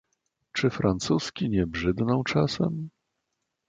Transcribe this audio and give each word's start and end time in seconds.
"Czy 0.53 0.69
Francuzki 0.69 1.49
nie 1.49 1.67
brzydną 1.67 2.23
czasem?" 2.23 2.89